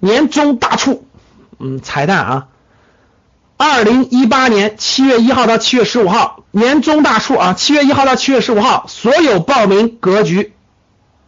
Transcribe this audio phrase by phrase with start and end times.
[0.00, 1.06] 年终大促，
[1.58, 2.46] 嗯，彩蛋啊！
[3.56, 7.52] 二零一八年七月一号到七月十五号，年终大促啊！
[7.52, 10.54] 七月一号到七月十五号，所有报名格局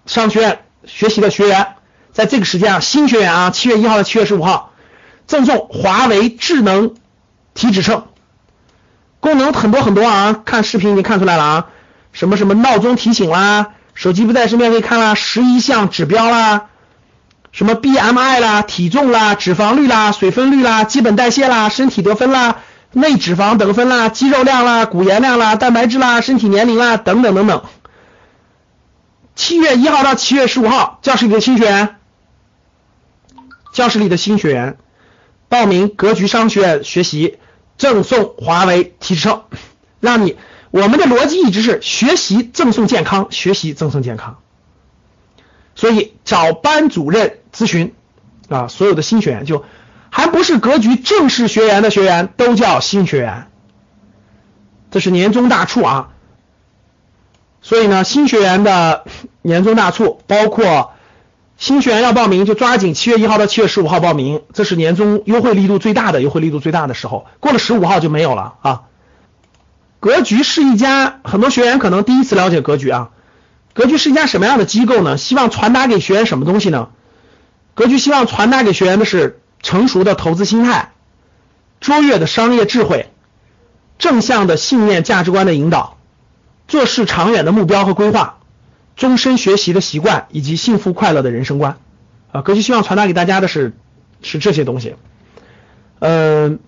[0.07, 1.75] 商学院学习的学员，
[2.13, 4.73] 在这个时间啊，新学员啊，七月一号到七月十五号，
[5.27, 6.95] 赠送华为智能
[7.53, 8.07] 体脂秤，
[9.21, 10.41] 功能很多很多啊！
[10.47, 11.67] 看视频已经看出来了啊，
[12.15, 16.71] 什么什么闹钟提醒啦，手机不在身边可以看啦，十一项指标啦。
[17.53, 27.63] 什么 BMI 啦、体重啦、脂肪率啦、水分率啦、基本代谢啦、身体得分啦、内脂肪得分啦、肌肉量啦、骨盐量啦、蛋白质啦、身体年龄啦等等等等。
[29.35, 31.97] 七月一号到七月十五号，教室里的新学员，
[33.73, 34.79] 教室里的新学员
[35.51, 37.39] 报名格局商学院学习，
[37.77, 39.43] 赠送华为体脂秤，
[40.01, 40.39] 让你
[40.71, 44.39] 我们的逻辑一直是学习赠送健康，学习赠送健康。
[45.75, 47.95] 所以找班主任咨询
[48.49, 49.65] 啊，所有的新学员就
[50.11, 53.47] 还不是格局正式学员的学员都叫新学员，
[54.91, 56.09] 这是年终大促啊。
[57.61, 59.05] 所以呢，新学员的
[59.43, 60.91] 年终大促，包括
[61.57, 67.27] 新学员要报名就抓紧七月一号到七月十五号报名，这是年终优惠力度最大的、优惠力度最大的时候。
[67.39, 68.83] 过了十五号就没有了啊。
[70.01, 73.11] 格局是一家很多学员可能第一次了解格局啊。
[73.73, 75.17] 格局是一家什么样的机构呢？
[75.17, 76.89] 希望传达给学员什么东西呢？
[77.75, 80.93] 格局希望传达给学员的是成熟的投资心态、
[81.81, 83.11] 卓越的商业智慧、
[83.99, 85.97] 正向的信念价值观的引导、
[86.69, 88.39] 做事长远的目标和规划、
[88.97, 91.79] 终身学习的习惯以及幸福快乐的人生观。
[92.33, 93.75] 啊，格局希望传达给大家的是
[94.23, 94.97] 是这些东西。
[95.99, 96.61] 嗯，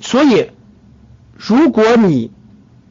[0.00, 0.50] 所以
[1.36, 2.30] 如果你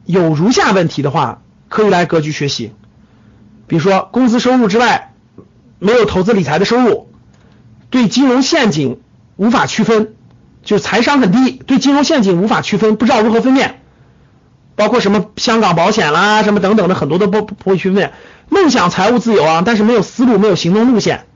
[0.04, 1.40] 有如下问题的话。
[1.72, 2.74] 可以来格局学习，
[3.66, 5.11] 比如说工资收入之外
[5.82, 7.10] 没有投资理财的收入，
[7.90, 9.00] 对金融陷阱
[9.36, 10.14] 无法区分，
[10.62, 13.80] 就是财商很低，对金融陷阱无法区分，不知道如何分辨，
[14.76, 18.12] 包括什么香港保险啦，什么等等的很多都不不会区分。
[18.48, 21.26] 梦想财务自由啊，但是没有思路，没有行动路线，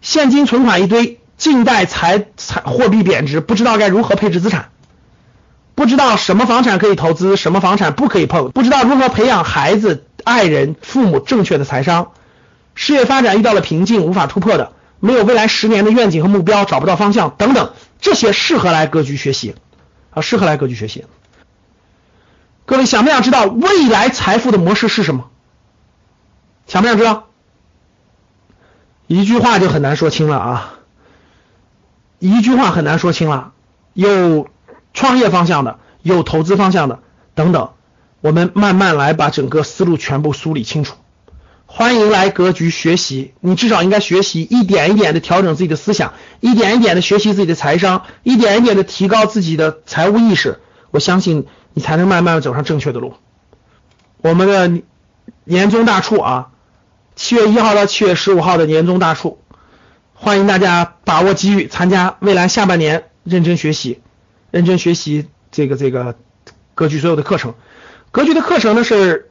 [0.00, 4.70] 现金存款一堆，近代财财货币贬值，不知道该如何配置资产。
[5.74, 12.12] 不知道什么房产可以投资，什么房产不可以碰，不知道如何培养孩子、爱人、父母正确的财商，
[12.74, 19.54] 事业发展遇到了瓶颈，无法突破的，没有未来十年的愿景和目标，找不到方向等等，这些适合来格局学习
[20.10, 21.04] 啊，适合来格局学习。
[22.64, 25.30] 各位想不想知道未来财富的模式是什么？
[26.66, 27.26] 想不想知道？
[29.06, 30.74] 一句话就很难说清了啊，
[32.18, 33.52] 一句话很难说清了，
[33.94, 34.48] 有。
[34.94, 36.98] 创业方向的，有投资方向的，
[37.34, 37.70] 等等，
[38.20, 40.96] 我们慢慢来把整个思路全部梳理清楚。
[41.74, 50.60] 欢迎来格局学习，你至少应该学习一点一点的调整自己的思想，一点一点的学习自己的财商，一点一点的提高自己的财务意识。
[50.90, 53.14] 我相信你才能慢慢的走上正确的路。
[54.18, 54.82] 我们的
[55.44, 56.50] 年终大促啊，
[57.16, 59.38] 七月一号到七月十五号的年终大促，
[60.12, 64.02] 欢迎大家把握机遇，参加未来下半年认真学习。
[64.50, 66.16] 认真学习这个这个
[66.74, 67.54] 格局所有的课程，
[68.10, 69.30] 格局的课程呢是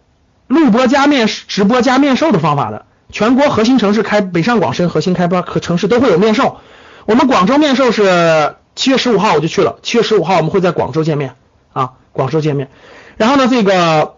[0.51, 6.57] 录播加面直播加面授的方法的，全国核心城市开北上广深核心开发和城市都会有面授。
[7.06, 11.35] 我们广州面授是七月十五号我就去了，七月十五号我们会在广州见面
[11.72, 12.69] 啊，广州见面。
[13.16, 14.16] 然后呢，这个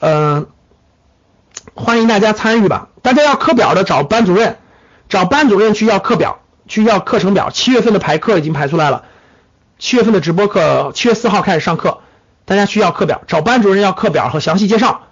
[0.00, 0.48] 嗯，
[1.74, 2.88] 欢迎大家参与吧。
[3.02, 4.58] 大家要课表的找班主任，
[5.08, 7.50] 找班主任去要课表，去要课程表。
[7.50, 9.04] 七月份的排课已经排出来了。
[9.78, 12.00] 七月份的直播课，七月四号开始上课，
[12.46, 15.02] 大家需要课表，找班主任要课表和详细介绍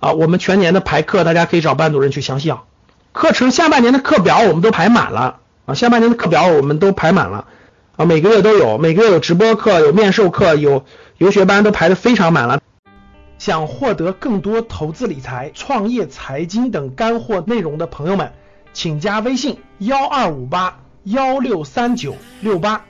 [0.00, 0.12] 啊。
[0.12, 2.64] 我们全年的排课，大家可以找班主任去详细啊。
[3.12, 7.46] 课程下半年的课表我们都排满了啊，下半年的课表我们都排满了
[7.96, 10.84] 啊，每个月都有，每个月有直播课，有面授课，有
[11.16, 12.60] 游学班，都排的非常满了。
[13.38, 18.32] 想获得更多投资理财、创业、财经等干货内容的朋友们，
[18.72, 22.84] 请加微信幺二五八幺六三九六八。